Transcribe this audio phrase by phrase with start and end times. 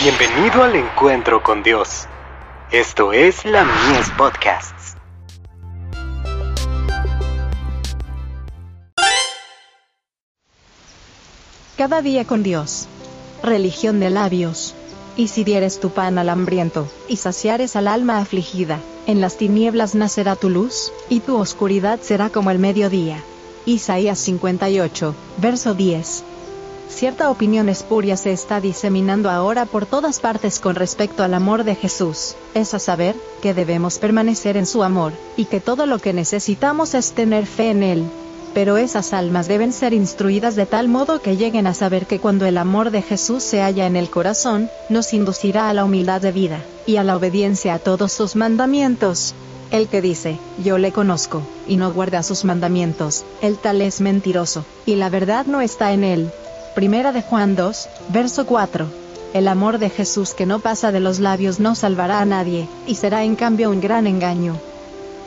[0.00, 2.06] Bienvenido al encuentro con Dios.
[2.70, 4.94] Esto es la Mies Podcasts.
[11.76, 12.86] Cada día con Dios.
[13.42, 14.76] Religión de labios.
[15.16, 19.96] Y si dieres tu pan al hambriento, y saciares al alma afligida, en las tinieblas
[19.96, 23.20] nacerá tu luz, y tu oscuridad será como el mediodía.
[23.66, 26.22] Isaías 58, verso 10.
[26.88, 31.74] Cierta opinión espuria se está diseminando ahora por todas partes con respecto al amor de
[31.74, 36.12] Jesús, es a saber, que debemos permanecer en su amor, y que todo lo que
[36.12, 38.04] necesitamos es tener fe en Él.
[38.54, 42.46] Pero esas almas deben ser instruidas de tal modo que lleguen a saber que cuando
[42.46, 46.32] el amor de Jesús se halla en el corazón, nos inducirá a la humildad de
[46.32, 49.34] vida, y a la obediencia a todos sus mandamientos.
[49.70, 54.64] El que dice, yo le conozco, y no guarda sus mandamientos, el tal es mentiroso,
[54.86, 56.30] y la verdad no está en él.
[56.78, 58.86] Primera de Juan 2, verso 4.
[59.34, 62.94] El amor de Jesús que no pasa de los labios no salvará a nadie, y
[62.94, 64.54] será en cambio un gran engaño.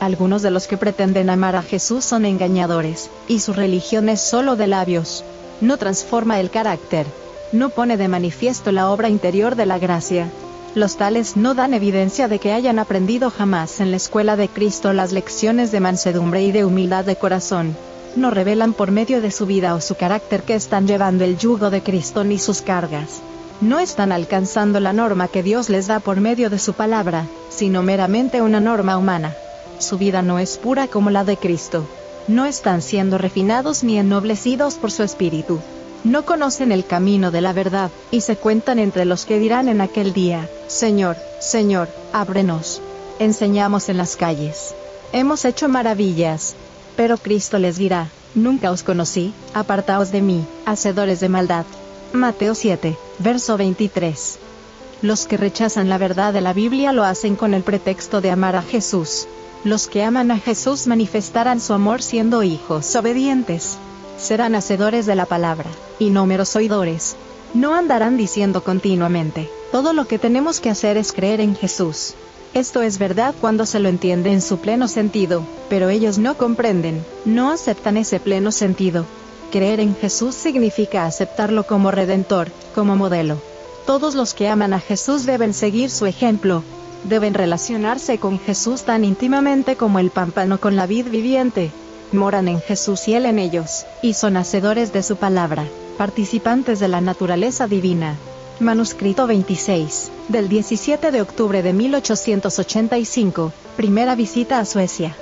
[0.00, 4.56] Algunos de los que pretenden amar a Jesús son engañadores, y su religión es solo
[4.56, 5.26] de labios.
[5.60, 7.04] No transforma el carácter.
[7.52, 10.30] No pone de manifiesto la obra interior de la gracia.
[10.74, 14.94] Los tales no dan evidencia de que hayan aprendido jamás en la escuela de Cristo
[14.94, 17.76] las lecciones de mansedumbre y de humildad de corazón
[18.16, 21.70] no revelan por medio de su vida o su carácter que están llevando el yugo
[21.70, 23.20] de Cristo ni sus cargas.
[23.60, 27.82] No están alcanzando la norma que Dios les da por medio de su palabra, sino
[27.82, 29.34] meramente una norma humana.
[29.78, 31.86] Su vida no es pura como la de Cristo.
[32.28, 35.60] No están siendo refinados ni ennoblecidos por su espíritu.
[36.04, 39.80] No conocen el camino de la verdad, y se cuentan entre los que dirán en
[39.80, 42.80] aquel día, Señor, Señor, ábrenos.
[43.20, 44.74] Enseñamos en las calles.
[45.12, 46.56] Hemos hecho maravillas,
[46.96, 51.66] pero Cristo les dirá, Nunca os conocí, apartaos de mí, hacedores de maldad.
[52.14, 54.38] Mateo 7, verso 23.
[55.02, 58.56] Los que rechazan la verdad de la Biblia lo hacen con el pretexto de amar
[58.56, 59.26] a Jesús.
[59.64, 63.76] Los que aman a Jesús manifestarán su amor siendo hijos obedientes.
[64.16, 67.16] Serán hacedores de la palabra, y no meros oidores.
[67.52, 72.14] No andarán diciendo continuamente, todo lo que tenemos que hacer es creer en Jesús.
[72.54, 77.02] Esto es verdad cuando se lo entiende en su pleno sentido, pero ellos no comprenden,
[77.24, 79.06] no aceptan ese pleno sentido.
[79.50, 83.38] Creer en Jesús significa aceptarlo como redentor, como modelo.
[83.86, 86.62] Todos los que aman a Jesús deben seguir su ejemplo,
[87.04, 91.70] deben relacionarse con Jesús tan íntimamente como el pámpano con la vid viviente.
[92.12, 95.64] Moran en Jesús y Él en ellos, y son hacedores de su palabra,
[95.96, 98.18] participantes de la naturaleza divina.
[98.62, 105.16] Manuscrito 26, del 17 de octubre de 1885, primera visita a Suecia.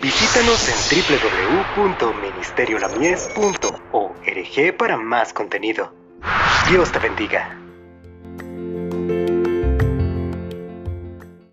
[0.00, 0.74] Visítanos en
[1.76, 5.92] www.ministeriolamies.org para más contenido.
[6.68, 7.61] Dios te bendiga.